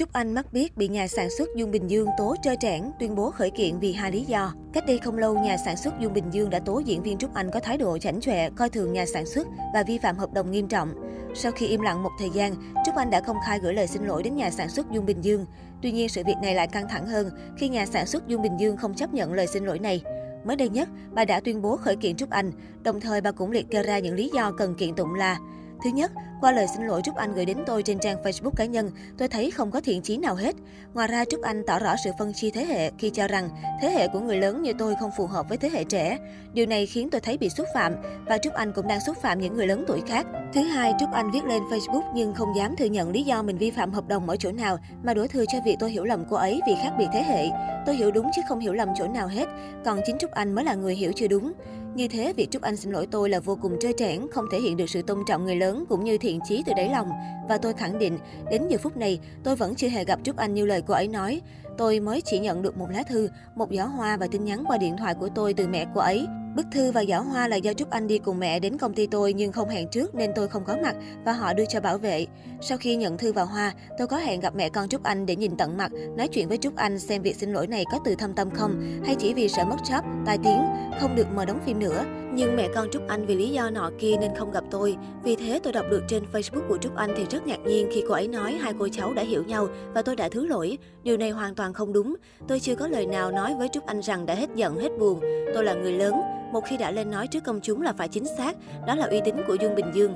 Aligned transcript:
Trúc 0.00 0.12
Anh 0.12 0.34
mắc 0.34 0.52
biết 0.52 0.76
bị 0.76 0.88
nhà 0.88 1.08
sản 1.08 1.30
xuất 1.38 1.48
Dung 1.56 1.70
Bình 1.70 1.90
Dương 1.90 2.08
tố 2.18 2.34
trơ 2.42 2.54
trẽn, 2.60 2.82
tuyên 2.98 3.14
bố 3.14 3.30
khởi 3.30 3.50
kiện 3.50 3.78
vì 3.78 3.92
hai 3.92 4.12
lý 4.12 4.24
do. 4.24 4.54
Cách 4.72 4.84
đây 4.86 4.98
không 4.98 5.18
lâu, 5.18 5.38
nhà 5.38 5.56
sản 5.64 5.76
xuất 5.76 5.94
Dung 6.00 6.12
Bình 6.12 6.24
Dương 6.30 6.50
đã 6.50 6.58
tố 6.58 6.78
diễn 6.78 7.02
viên 7.02 7.18
Trúc 7.18 7.34
Anh 7.34 7.50
có 7.50 7.60
thái 7.60 7.76
độ 7.76 7.98
chảnh 7.98 8.20
chọe, 8.20 8.50
coi 8.50 8.70
thường 8.70 8.92
nhà 8.92 9.06
sản 9.06 9.26
xuất 9.26 9.46
và 9.74 9.82
vi 9.82 9.98
phạm 9.98 10.16
hợp 10.16 10.32
đồng 10.32 10.50
nghiêm 10.50 10.68
trọng. 10.68 10.94
Sau 11.34 11.52
khi 11.52 11.66
im 11.66 11.80
lặng 11.80 12.02
một 12.02 12.10
thời 12.18 12.30
gian, 12.30 12.54
Trúc 12.86 12.96
Anh 12.96 13.10
đã 13.10 13.20
công 13.20 13.36
khai 13.46 13.58
gửi 13.62 13.74
lời 13.74 13.86
xin 13.86 14.04
lỗi 14.04 14.22
đến 14.22 14.36
nhà 14.36 14.50
sản 14.50 14.68
xuất 14.68 14.90
Dung 14.90 15.06
Bình 15.06 15.24
Dương. 15.24 15.46
Tuy 15.82 15.92
nhiên, 15.92 16.08
sự 16.08 16.22
việc 16.26 16.36
này 16.42 16.54
lại 16.54 16.66
căng 16.66 16.88
thẳng 16.88 17.06
hơn 17.06 17.30
khi 17.58 17.68
nhà 17.68 17.86
sản 17.86 18.06
xuất 18.06 18.28
Dung 18.28 18.42
Bình 18.42 18.56
Dương 18.60 18.76
không 18.76 18.94
chấp 18.94 19.14
nhận 19.14 19.32
lời 19.32 19.46
xin 19.46 19.64
lỗi 19.64 19.78
này. 19.78 20.02
Mới 20.44 20.56
đây 20.56 20.68
nhất, 20.68 20.88
bà 21.10 21.24
đã 21.24 21.40
tuyên 21.40 21.62
bố 21.62 21.76
khởi 21.76 21.96
kiện 21.96 22.16
Trúc 22.16 22.30
Anh, 22.30 22.52
đồng 22.82 23.00
thời 23.00 23.20
bà 23.20 23.32
cũng 23.32 23.50
liệt 23.50 23.70
kê 23.70 23.82
ra 23.82 23.98
những 23.98 24.14
lý 24.14 24.30
do 24.34 24.52
cần 24.52 24.74
kiện 24.74 24.94
tụng 24.94 25.14
là 25.14 25.38
Thứ 25.84 25.90
nhất, 25.90 26.10
qua 26.40 26.52
lời 26.52 26.66
xin 26.66 26.86
lỗi 26.86 27.00
Trúc 27.04 27.16
Anh 27.16 27.34
gửi 27.34 27.44
đến 27.44 27.58
tôi 27.66 27.82
trên 27.82 27.98
trang 27.98 28.22
Facebook 28.24 28.50
cá 28.56 28.64
nhân, 28.64 28.90
tôi 29.18 29.28
thấy 29.28 29.50
không 29.50 29.70
có 29.70 29.80
thiện 29.80 30.02
chí 30.02 30.16
nào 30.16 30.34
hết. 30.34 30.54
Ngoài 30.94 31.08
ra, 31.08 31.24
Trúc 31.24 31.42
Anh 31.42 31.62
tỏ 31.66 31.78
rõ 31.78 31.94
sự 32.04 32.10
phân 32.18 32.32
chia 32.32 32.50
thế 32.50 32.64
hệ 32.64 32.90
khi 32.98 33.10
cho 33.10 33.28
rằng 33.28 33.48
thế 33.80 33.90
hệ 33.90 34.08
của 34.08 34.20
người 34.20 34.36
lớn 34.36 34.62
như 34.62 34.72
tôi 34.78 34.94
không 35.00 35.10
phù 35.16 35.26
hợp 35.26 35.48
với 35.48 35.58
thế 35.58 35.70
hệ 35.70 35.84
trẻ. 35.84 36.18
Điều 36.52 36.66
này 36.66 36.86
khiến 36.86 37.10
tôi 37.10 37.20
thấy 37.20 37.38
bị 37.38 37.48
xúc 37.48 37.66
phạm 37.74 37.94
và 38.26 38.38
Trúc 38.38 38.52
Anh 38.52 38.72
cũng 38.72 38.86
đang 38.86 39.00
xúc 39.00 39.16
phạm 39.22 39.40
những 39.40 39.54
người 39.54 39.66
lớn 39.66 39.84
tuổi 39.86 40.02
khác. 40.06 40.26
Thứ 40.54 40.60
hai, 40.60 40.92
Trúc 41.00 41.12
Anh 41.12 41.30
viết 41.30 41.44
lên 41.44 41.62
Facebook 41.62 42.02
nhưng 42.14 42.34
không 42.34 42.56
dám 42.56 42.76
thừa 42.76 42.84
nhận 42.84 43.10
lý 43.10 43.22
do 43.22 43.42
mình 43.42 43.58
vi 43.58 43.70
phạm 43.70 43.92
hợp 43.92 44.08
đồng 44.08 44.28
ở 44.28 44.36
chỗ 44.36 44.52
nào 44.52 44.78
mà 45.02 45.14
đổ 45.14 45.26
thừa 45.26 45.44
cho 45.52 45.58
việc 45.64 45.76
tôi 45.80 45.90
hiểu 45.90 46.04
lầm 46.04 46.24
cô 46.30 46.36
ấy 46.36 46.60
vì 46.66 46.74
khác 46.82 46.92
biệt 46.98 47.06
thế 47.12 47.22
hệ. 47.22 47.48
Tôi 47.86 47.96
hiểu 47.96 48.10
đúng 48.10 48.30
chứ 48.36 48.42
không 48.48 48.58
hiểu 48.58 48.72
lầm 48.72 48.88
chỗ 48.98 49.08
nào 49.08 49.28
hết, 49.28 49.48
còn 49.84 50.00
chính 50.06 50.18
Trúc 50.18 50.30
Anh 50.30 50.54
mới 50.54 50.64
là 50.64 50.74
người 50.74 50.94
hiểu 50.94 51.12
chưa 51.16 51.28
đúng. 51.28 51.52
Như 51.94 52.08
thế, 52.08 52.32
việc 52.32 52.50
Trúc 52.50 52.62
Anh 52.62 52.76
xin 52.76 52.92
lỗi 52.92 53.06
tôi 53.10 53.30
là 53.30 53.40
vô 53.40 53.58
cùng 53.62 53.78
trơ 53.80 53.88
trẽn, 53.96 54.26
không 54.32 54.44
thể 54.52 54.60
hiện 54.60 54.76
được 54.76 54.90
sự 54.90 55.02
tôn 55.02 55.18
trọng 55.28 55.44
người 55.44 55.56
lớn 55.56 55.84
cũng 55.88 56.04
như 56.04 56.18
thiện 56.18 56.40
chí 56.48 56.62
từ 56.66 56.72
đáy 56.76 56.88
lòng. 56.88 57.10
Và 57.48 57.58
tôi 57.58 57.72
khẳng 57.72 57.98
định, 57.98 58.18
đến 58.50 58.68
giờ 58.68 58.78
phút 58.82 58.96
này, 58.96 59.20
tôi 59.44 59.56
vẫn 59.56 59.74
chưa 59.74 59.88
hề 59.88 60.04
gặp 60.04 60.20
Trúc 60.24 60.36
Anh 60.36 60.54
như 60.54 60.66
lời 60.66 60.82
cô 60.86 60.94
ấy 60.94 61.08
nói. 61.08 61.40
Tôi 61.78 62.00
mới 62.00 62.20
chỉ 62.20 62.38
nhận 62.38 62.62
được 62.62 62.76
một 62.76 62.86
lá 62.90 63.02
thư, 63.02 63.28
một 63.54 63.68
giỏ 63.70 63.84
hoa 63.84 64.16
và 64.16 64.26
tin 64.26 64.44
nhắn 64.44 64.64
qua 64.68 64.78
điện 64.78 64.96
thoại 64.96 65.14
của 65.14 65.28
tôi 65.34 65.54
từ 65.54 65.68
mẹ 65.68 65.86
cô 65.94 66.00
ấy. 66.00 66.26
Bức 66.56 66.66
thư 66.72 66.92
và 66.92 67.04
giỏ 67.04 67.18
hoa 67.20 67.48
là 67.48 67.56
do 67.56 67.72
Trúc 67.72 67.90
Anh 67.90 68.06
đi 68.06 68.18
cùng 68.18 68.38
mẹ 68.38 68.60
đến 68.60 68.78
công 68.78 68.94
ty 68.94 69.06
tôi 69.06 69.32
nhưng 69.32 69.52
không 69.52 69.68
hẹn 69.68 69.88
trước 69.88 70.14
nên 70.14 70.30
tôi 70.34 70.48
không 70.48 70.64
có 70.64 70.76
mặt 70.82 70.96
và 71.24 71.32
họ 71.32 71.52
đưa 71.52 71.64
cho 71.64 71.80
bảo 71.80 71.98
vệ. 71.98 72.26
Sau 72.60 72.78
khi 72.78 72.96
nhận 72.96 73.18
thư 73.18 73.32
và 73.32 73.42
hoa, 73.42 73.72
tôi 73.98 74.06
có 74.06 74.16
hẹn 74.16 74.40
gặp 74.40 74.54
mẹ 74.56 74.68
con 74.68 74.88
Trúc 74.88 75.02
Anh 75.02 75.26
để 75.26 75.36
nhìn 75.36 75.56
tận 75.56 75.76
mặt, 75.76 75.92
nói 76.16 76.28
chuyện 76.28 76.48
với 76.48 76.58
Trúc 76.58 76.76
Anh 76.76 76.98
xem 76.98 77.22
việc 77.22 77.36
xin 77.36 77.52
lỗi 77.52 77.66
này 77.66 77.84
có 77.92 77.98
từ 78.04 78.14
thâm 78.14 78.32
tâm 78.32 78.50
không 78.50 79.00
hay 79.06 79.14
chỉ 79.14 79.34
vì 79.34 79.48
sợ 79.48 79.64
mất 79.64 79.76
job, 79.84 80.02
tai 80.26 80.38
tiếng, 80.44 80.60
không 81.00 81.16
được 81.16 81.26
mời 81.34 81.46
đóng 81.46 81.60
phim 81.66 81.78
nữa. 81.78 82.04
Nhưng 82.34 82.56
mẹ 82.56 82.68
con 82.74 82.88
Trúc 82.92 83.08
Anh 83.08 83.26
vì 83.26 83.34
lý 83.34 83.48
do 83.48 83.70
nọ 83.70 83.90
kia 83.98 84.16
nên 84.20 84.30
không 84.38 84.50
gặp 84.50 84.64
tôi. 84.70 84.96
Vì 85.22 85.36
thế 85.36 85.60
tôi 85.62 85.72
đọc 85.72 85.86
được 85.90 86.02
trên 86.08 86.24
Facebook 86.32 86.68
của 86.68 86.78
Trúc 86.78 86.96
Anh 86.96 87.14
thì 87.16 87.24
rất 87.30 87.46
ngạc 87.46 87.60
nhiên 87.66 87.88
khi 87.92 88.04
cô 88.08 88.14
ấy 88.14 88.28
nói 88.28 88.52
hai 88.52 88.72
cô 88.78 88.88
cháu 88.92 89.14
đã 89.14 89.22
hiểu 89.22 89.44
nhau 89.44 89.68
và 89.94 90.02
tôi 90.02 90.16
đã 90.16 90.28
thứ 90.28 90.46
lỗi. 90.46 90.78
Điều 91.02 91.16
này 91.16 91.30
hoàn 91.30 91.54
toàn 91.54 91.72
không 91.72 91.92
đúng. 91.92 92.16
Tôi 92.48 92.60
chưa 92.60 92.74
có 92.74 92.88
lời 92.88 93.06
nào 93.06 93.30
nói 93.30 93.54
với 93.58 93.68
Trúc 93.72 93.86
Anh 93.86 94.00
rằng 94.02 94.26
đã 94.26 94.34
hết 94.34 94.50
giận, 94.54 94.76
hết 94.78 94.90
buồn. 94.98 95.20
Tôi 95.54 95.64
là 95.64 95.74
người 95.74 95.92
lớn, 95.92 96.14
một 96.52 96.60
khi 96.66 96.76
đã 96.76 96.90
lên 96.90 97.10
nói 97.10 97.26
trước 97.26 97.44
công 97.44 97.60
chúng 97.60 97.82
là 97.82 97.92
phải 97.92 98.08
chính 98.08 98.24
xác, 98.38 98.56
đó 98.86 98.94
là 98.94 99.06
uy 99.06 99.20
tín 99.24 99.34
của 99.46 99.54
Dương 99.54 99.74
Bình 99.74 99.90
Dương. 99.94 100.14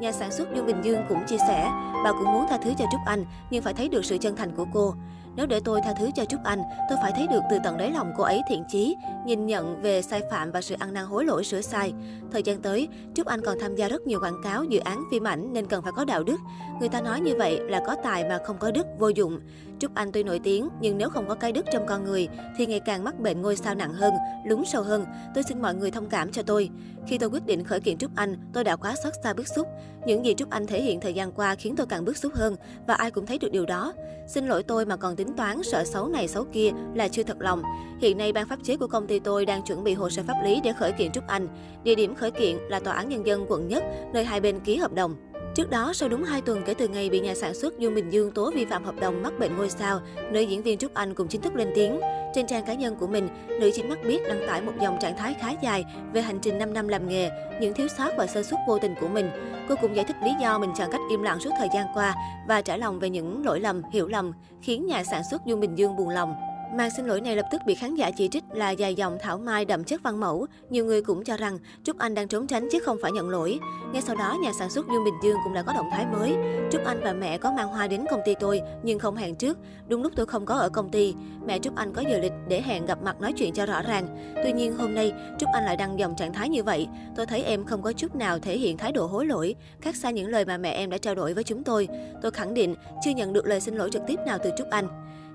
Nhà 0.00 0.12
sản 0.12 0.32
xuất 0.32 0.48
Dương 0.54 0.66
Bình 0.66 0.82
Dương 0.82 1.00
cũng 1.08 1.18
chia 1.26 1.38
sẻ, 1.48 1.70
bà 2.04 2.12
cũng 2.12 2.32
muốn 2.32 2.46
tha 2.48 2.58
thứ 2.64 2.70
cho 2.78 2.84
Trúc 2.92 3.00
Anh, 3.06 3.24
nhưng 3.50 3.62
phải 3.62 3.74
thấy 3.74 3.88
được 3.88 4.04
sự 4.04 4.18
chân 4.18 4.36
thành 4.36 4.56
của 4.56 4.66
cô. 4.74 4.94
Nếu 5.36 5.46
để 5.46 5.60
tôi 5.64 5.80
tha 5.84 5.92
thứ 5.98 6.10
cho 6.14 6.24
Trúc 6.24 6.44
Anh, 6.44 6.62
tôi 6.88 6.98
phải 7.02 7.12
thấy 7.16 7.26
được 7.26 7.40
từ 7.50 7.58
tận 7.64 7.78
đáy 7.78 7.90
lòng 7.90 8.12
cô 8.16 8.24
ấy 8.24 8.42
thiện 8.48 8.64
chí, 8.68 8.96
nhìn 9.26 9.46
nhận 9.46 9.82
về 9.82 10.02
sai 10.02 10.22
phạm 10.30 10.50
và 10.50 10.60
sự 10.60 10.74
ăn 10.78 10.92
năn 10.92 11.04
hối 11.04 11.24
lỗi 11.24 11.44
sửa 11.44 11.60
sai. 11.60 11.92
Thời 12.32 12.42
gian 12.42 12.62
tới, 12.62 12.88
Trúc 13.14 13.26
Anh 13.26 13.40
còn 13.40 13.58
tham 13.60 13.76
gia 13.76 13.88
rất 13.88 14.06
nhiều 14.06 14.20
quảng 14.20 14.42
cáo, 14.42 14.64
dự 14.64 14.78
án 14.78 15.04
phim 15.10 15.26
ảnh 15.26 15.52
nên 15.52 15.66
cần 15.66 15.82
phải 15.82 15.92
có 15.96 16.04
đạo 16.04 16.24
đức. 16.24 16.36
Người 16.80 16.88
ta 16.88 17.00
nói 17.00 17.20
như 17.20 17.34
vậy 17.38 17.60
là 17.60 17.82
có 17.86 17.96
tài 18.02 18.24
mà 18.28 18.38
không 18.44 18.58
có 18.58 18.70
đức, 18.70 18.86
vô 18.98 19.08
dụng. 19.08 19.40
Trúc 19.78 19.94
Anh 19.94 20.12
tuy 20.12 20.22
nổi 20.22 20.40
tiếng, 20.44 20.68
nhưng 20.80 20.98
nếu 20.98 21.10
không 21.10 21.28
có 21.28 21.34
cái 21.34 21.52
đức 21.52 21.66
trong 21.72 21.86
con 21.86 22.04
người, 22.04 22.28
thì 22.56 22.66
ngày 22.66 22.80
càng 22.80 23.04
mắc 23.04 23.20
bệnh 23.20 23.42
ngôi 23.42 23.56
sao 23.56 23.74
nặng 23.74 23.92
hơn, 23.92 24.14
lún 24.44 24.64
sâu 24.64 24.82
hơn. 24.82 25.04
Tôi 25.34 25.44
xin 25.48 25.62
mọi 25.62 25.74
người 25.74 25.90
thông 25.90 26.08
cảm 26.08 26.32
cho 26.32 26.42
tôi. 26.42 26.70
Khi 27.06 27.18
tôi 27.18 27.28
quyết 27.28 27.46
định 27.46 27.64
khởi 27.64 27.80
kiện 27.80 27.98
Trúc 27.98 28.10
Anh, 28.16 28.36
tôi 28.52 28.64
đã 28.64 28.76
quá 28.76 28.94
xót 29.04 29.12
xa 29.24 29.32
bức 29.32 29.48
xúc. 29.48 29.68
Những 30.06 30.24
gì 30.24 30.34
Trúc 30.34 30.50
Anh 30.50 30.66
thể 30.66 30.82
hiện 30.82 31.00
thời 31.00 31.14
gian 31.14 31.32
qua 31.32 31.54
khiến 31.54 31.76
tôi 31.76 31.86
càng 31.86 32.04
bức 32.04 32.16
xúc 32.16 32.32
hơn, 32.34 32.56
và 32.86 32.94
ai 32.94 33.10
cũng 33.10 33.26
thấy 33.26 33.38
được 33.38 33.52
điều 33.52 33.66
đó. 33.66 33.92
Xin 34.28 34.46
lỗi 34.46 34.62
tôi 34.62 34.86
mà 34.86 34.96
còn 34.96 35.16
tính 35.24 35.36
toán 35.36 35.62
sợ 35.62 35.84
xấu 35.84 36.08
này 36.08 36.28
xấu 36.28 36.44
kia 36.44 36.70
là 36.94 37.08
chưa 37.08 37.22
thật 37.22 37.36
lòng. 37.40 37.62
Hiện 38.00 38.18
nay, 38.18 38.32
ban 38.32 38.48
pháp 38.48 38.58
chế 38.62 38.76
của 38.76 38.86
công 38.86 39.06
ty 39.06 39.18
tôi 39.18 39.46
đang 39.46 39.62
chuẩn 39.62 39.84
bị 39.84 39.94
hồ 39.94 40.10
sơ 40.10 40.22
pháp 40.26 40.34
lý 40.44 40.60
để 40.64 40.72
khởi 40.72 40.92
kiện 40.92 41.12
Trúc 41.12 41.26
Anh. 41.26 41.48
Địa 41.84 41.94
điểm 41.94 42.14
khởi 42.14 42.30
kiện 42.30 42.56
là 42.68 42.80
Tòa 42.80 42.94
án 42.94 43.08
Nhân 43.08 43.26
dân 43.26 43.46
quận 43.48 43.68
Nhất, 43.68 43.84
nơi 44.12 44.24
hai 44.24 44.40
bên 44.40 44.60
ký 44.60 44.76
hợp 44.76 44.92
đồng. 44.92 45.14
Trước 45.54 45.70
đó, 45.70 45.92
sau 45.92 46.08
đúng 46.08 46.24
2 46.24 46.40
tuần 46.40 46.62
kể 46.66 46.74
từ 46.74 46.88
ngày 46.88 47.10
bị 47.10 47.20
nhà 47.20 47.34
sản 47.34 47.54
xuất 47.54 47.78
Dương 47.78 47.94
Bình 47.94 48.10
Dương 48.10 48.30
tố 48.30 48.50
vi 48.54 48.64
phạm 48.64 48.84
hợp 48.84 48.94
đồng 49.00 49.22
mắc 49.22 49.38
bệnh 49.38 49.56
ngôi 49.56 49.70
sao, 49.70 50.00
nữ 50.30 50.40
diễn 50.40 50.62
viên 50.62 50.78
Trúc 50.78 50.94
Anh 50.94 51.14
cũng 51.14 51.28
chính 51.28 51.40
thức 51.40 51.54
lên 51.54 51.72
tiếng. 51.74 52.00
Trên 52.34 52.46
trang 52.46 52.64
cá 52.64 52.74
nhân 52.74 52.96
của 52.96 53.06
mình, 53.06 53.28
nữ 53.60 53.70
chính 53.74 53.88
mắt 53.88 53.98
biết 54.04 54.18
đăng 54.28 54.46
tải 54.46 54.62
một 54.62 54.72
dòng 54.82 54.98
trạng 55.00 55.16
thái 55.16 55.34
khá 55.40 55.50
dài 55.62 55.84
về 56.12 56.22
hành 56.22 56.38
trình 56.38 56.58
5 56.58 56.72
năm 56.72 56.88
làm 56.88 57.08
nghề, 57.08 57.30
những 57.60 57.74
thiếu 57.74 57.88
sót 57.98 58.10
và 58.18 58.26
sơ 58.26 58.42
suất 58.42 58.60
vô 58.68 58.78
tình 58.78 58.94
của 59.00 59.08
mình. 59.08 59.30
Cô 59.68 59.74
cũng 59.80 59.96
giải 59.96 60.04
thích 60.04 60.16
lý 60.24 60.30
do 60.42 60.58
mình 60.58 60.70
chọn 60.78 60.90
cách 60.92 61.00
im 61.10 61.22
lặng 61.22 61.40
suốt 61.40 61.50
thời 61.58 61.68
gian 61.74 61.86
qua 61.94 62.14
và 62.48 62.62
trả 62.62 62.76
lòng 62.76 62.98
về 62.98 63.10
những 63.10 63.44
lỗi 63.44 63.60
lầm, 63.60 63.82
hiểu 63.92 64.08
lầm, 64.08 64.32
khiến 64.62 64.86
nhà 64.86 65.04
sản 65.04 65.22
xuất 65.30 65.46
Dương 65.46 65.60
Bình 65.60 65.78
Dương 65.78 65.96
buồn 65.96 66.08
lòng. 66.08 66.34
Màn 66.76 66.90
xin 66.90 67.06
lỗi 67.06 67.20
này 67.20 67.36
lập 67.36 67.46
tức 67.50 67.60
bị 67.66 67.74
khán 67.74 67.94
giả 67.94 68.10
chỉ 68.10 68.28
trích 68.28 68.44
là 68.52 68.70
dài 68.70 68.94
dòng 68.94 69.18
thảo 69.20 69.38
mai 69.38 69.64
đậm 69.64 69.84
chất 69.84 70.02
văn 70.02 70.20
mẫu. 70.20 70.46
Nhiều 70.70 70.84
người 70.84 71.02
cũng 71.02 71.24
cho 71.24 71.36
rằng 71.36 71.58
Trúc 71.84 71.98
Anh 71.98 72.14
đang 72.14 72.28
trốn 72.28 72.46
tránh 72.46 72.68
chứ 72.72 72.78
không 72.84 72.96
phải 73.02 73.12
nhận 73.12 73.30
lỗi. 73.30 73.58
Ngay 73.92 74.02
sau 74.02 74.16
đó, 74.16 74.38
nhà 74.42 74.52
sản 74.58 74.70
xuất 74.70 74.86
Dương 74.92 75.04
Bình 75.04 75.14
Dương 75.22 75.36
cũng 75.44 75.54
đã 75.54 75.62
có 75.62 75.72
động 75.72 75.88
thái 75.92 76.06
mới. 76.06 76.36
Trúc 76.70 76.84
Anh 76.84 77.00
và 77.02 77.12
mẹ 77.12 77.38
có 77.38 77.52
mang 77.52 77.68
hoa 77.68 77.86
đến 77.86 78.04
công 78.10 78.20
ty 78.24 78.34
tôi 78.40 78.60
nhưng 78.82 78.98
không 78.98 79.16
hẹn 79.16 79.34
trước. 79.34 79.58
Đúng 79.88 80.02
lúc 80.02 80.12
tôi 80.16 80.26
không 80.26 80.46
có 80.46 80.54
ở 80.54 80.68
công 80.68 80.90
ty, 80.90 81.14
mẹ 81.46 81.58
Trúc 81.58 81.76
Anh 81.76 81.92
có 81.92 82.02
giờ 82.10 82.18
lịch 82.18 82.32
để 82.48 82.62
hẹn 82.62 82.86
gặp 82.86 83.02
mặt 83.02 83.20
nói 83.20 83.32
chuyện 83.32 83.52
cho 83.52 83.66
rõ 83.66 83.82
ràng. 83.82 84.34
Tuy 84.44 84.52
nhiên 84.52 84.76
hôm 84.76 84.94
nay, 84.94 85.12
Trúc 85.38 85.48
Anh 85.52 85.64
lại 85.64 85.76
đăng 85.76 85.98
dòng 85.98 86.14
trạng 86.16 86.32
thái 86.32 86.48
như 86.48 86.62
vậy. 86.62 86.88
Tôi 87.16 87.26
thấy 87.26 87.42
em 87.42 87.64
không 87.64 87.82
có 87.82 87.92
chút 87.92 88.14
nào 88.14 88.38
thể 88.38 88.58
hiện 88.58 88.76
thái 88.76 88.92
độ 88.92 89.06
hối 89.06 89.26
lỗi, 89.26 89.54
khác 89.80 89.96
xa 89.96 90.10
những 90.10 90.28
lời 90.28 90.44
mà 90.44 90.56
mẹ 90.56 90.70
em 90.70 90.90
đã 90.90 90.98
trao 90.98 91.14
đổi 91.14 91.34
với 91.34 91.44
chúng 91.44 91.64
tôi. 91.64 91.88
Tôi 92.22 92.30
khẳng 92.30 92.54
định 92.54 92.74
chưa 93.04 93.10
nhận 93.10 93.32
được 93.32 93.46
lời 93.46 93.60
xin 93.60 93.74
lỗi 93.74 93.90
trực 93.92 94.02
tiếp 94.06 94.18
nào 94.26 94.38
từ 94.44 94.50
Trúc 94.58 94.70
Anh. 94.70 94.88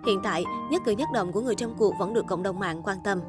Hiện 0.05 0.19
tại, 0.23 0.43
nhất 0.71 0.81
cử 0.85 0.91
nhất 0.91 1.07
động 1.13 1.31
của 1.31 1.41
người 1.41 1.55
trong 1.55 1.75
cuộc 1.77 1.93
vẫn 1.99 2.13
được 2.13 2.27
cộng 2.27 2.43
đồng 2.43 2.59
mạng 2.59 2.81
quan 2.83 2.97
tâm. 3.03 3.21